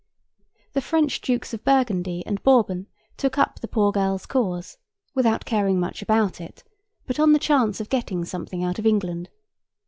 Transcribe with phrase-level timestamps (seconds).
[0.73, 4.79] The French Dukes of Burgundy and Bourbon took up the poor girl's cause,
[5.13, 6.63] without caring much about it,
[7.05, 9.29] but on the chance of getting something out of England.